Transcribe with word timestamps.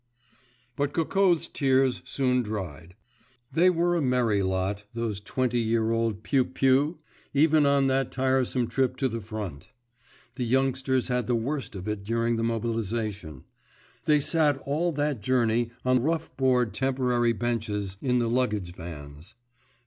_But 0.75 0.93
Coco's 0.93 1.47
tears 1.47 2.01
soon 2.07 2.41
dried. 2.41 2.95
They 3.53 3.69
were 3.69 3.95
a 3.95 4.01
merry 4.01 4.41
lot, 4.41 4.83
those 4.95 5.19
twenty 5.19 5.59
year 5.59 5.91
old 5.91 6.23
"pioupious," 6.23 6.95
even 7.35 7.67
on 7.67 7.85
that 7.85 8.11
tiresome 8.11 8.65
trip 8.67 8.97
to 8.97 9.07
the 9.07 9.21
front. 9.21 9.69
The 10.37 10.43
youngsters 10.43 11.09
had 11.09 11.27
the 11.27 11.35
worst 11.35 11.75
of 11.75 11.87
it 11.87 12.03
during 12.03 12.35
the 12.37 12.43
mobilization. 12.43 13.43
They 14.05 14.21
sat 14.21 14.57
all 14.65 14.91
that 14.93 15.21
journey 15.21 15.69
on 15.85 16.01
rough 16.01 16.35
board 16.35 16.73
temporary 16.73 17.33
benches 17.33 17.97
in 18.01 18.17
the 18.17 18.27
luggage 18.27 18.73
vans. 18.73 19.35